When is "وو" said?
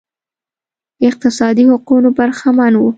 2.77-2.89